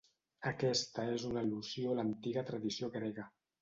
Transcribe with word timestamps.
Aquesta 0.51 1.05
és 1.17 1.27
una 1.33 1.41
al·lusió 1.43 1.95
a 1.95 2.01
l'antiga 2.01 2.49
tradició 2.53 2.95
grega. 3.01 3.33